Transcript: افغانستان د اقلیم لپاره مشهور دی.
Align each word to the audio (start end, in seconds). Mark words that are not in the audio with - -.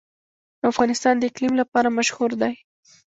افغانستان 0.69 1.15
د 1.17 1.23
اقلیم 1.29 1.53
لپاره 1.61 1.95
مشهور 1.97 2.31
دی. 2.41 2.53